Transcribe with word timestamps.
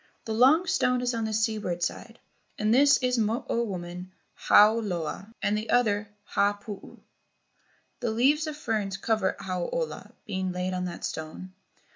The 0.25 0.33
long 0.33 0.65
stone 0.65 1.01
is 1.01 1.13
on 1.13 1.25
the 1.25 1.31
seaward 1.31 1.83
side, 1.83 2.19
and 2.57 2.73
this 2.73 2.97
is 3.03 3.17
the 3.17 3.21
Mo 3.21 3.45
o 3.47 3.61
woman, 3.63 4.11
Hau 4.33 4.77
ola; 4.79 5.31
and 5.43 5.55
the 5.55 5.69
other, 5.69 6.09
Ha 6.23 6.53
puu. 6.53 6.97
The 7.99 8.09
leaves 8.09 8.47
of 8.47 8.57
ferns 8.57 8.97
cover 8.97 9.35
Hau 9.39 9.69
ola, 9.71 10.11
being 10.25 10.51
laid 10.51 10.73
on 10.73 10.85
that 10.85 11.05
stone. 11.05 11.53